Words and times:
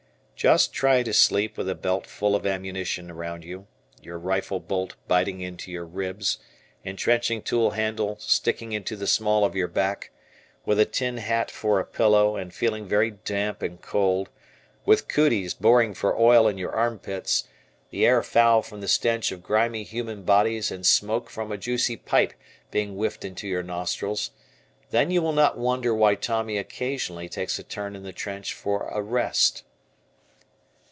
Just 0.41 0.73
try 0.73 1.03
to 1.03 1.13
sleep 1.13 1.55
with 1.55 1.69
a 1.69 1.75
belt 1.75 2.07
full 2.07 2.35
of 2.35 2.47
ammunition 2.47 3.11
around 3.11 3.43
you, 3.43 3.67
your 4.01 4.17
rifle 4.17 4.59
bolt 4.59 4.95
biting 5.07 5.39
into 5.39 5.69
your 5.71 5.85
ribs, 5.85 6.39
entrenching 6.83 7.43
tool 7.43 7.69
handle 7.69 8.17
sticking 8.17 8.71
into 8.71 8.95
the 8.95 9.05
small 9.05 9.45
of 9.45 9.55
your 9.55 9.67
back, 9.67 10.09
with 10.65 10.79
a 10.79 10.85
tin 10.85 11.17
hat 11.17 11.51
for 11.51 11.79
a 11.79 11.85
pillow; 11.85 12.37
and 12.37 12.55
feeling 12.55 12.87
very 12.87 13.11
damp 13.11 13.61
and 13.61 13.83
cold, 13.83 14.31
with 14.83 15.07
"cooties" 15.07 15.53
boring 15.53 15.93
for 15.93 16.17
oil 16.19 16.47
in 16.47 16.57
your 16.57 16.71
arm 16.71 16.97
pits, 16.97 17.43
the 17.91 18.03
air 18.03 18.23
foul 18.23 18.63
from 18.63 18.81
the 18.81 18.87
stench 18.87 19.31
of 19.31 19.43
grimy 19.43 19.83
human 19.83 20.23
bodies 20.23 20.71
and 20.71 20.87
smoke 20.87 21.29
from 21.29 21.51
a 21.51 21.57
juicy 21.57 21.95
pipe 21.97 22.33
being 22.71 22.95
whiffed 22.95 23.23
into 23.23 23.47
your 23.47 23.61
nostrils, 23.61 24.31
then 24.89 25.11
you 25.11 25.21
will 25.21 25.33
not 25.33 25.59
wonder 25.59 25.93
why 25.93 26.15
Tommy 26.15 26.57
occasionally 26.57 27.29
takes 27.29 27.59
a 27.59 27.63
turn 27.63 27.95
in 27.95 28.01
the 28.01 28.11
trench 28.11 28.55
for 28.55 28.87
a 28.91 29.03
rest. 29.03 29.65